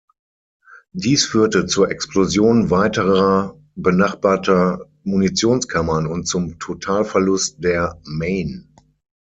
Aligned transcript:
Dies 0.93 1.25
führte 1.27 1.67
zur 1.67 1.91
Explosion 1.91 2.71
weiterer 2.71 3.59
benachbarter 3.75 4.89
Munitionskammern 5.03 6.07
und 6.07 6.27
zum 6.27 6.57
Totalverlust 6.57 7.63
der 7.63 8.01
"Maine". 8.05 8.67